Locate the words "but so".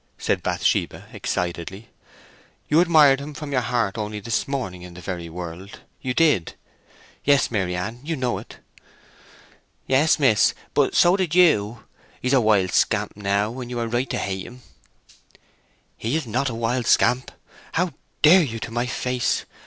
10.73-11.15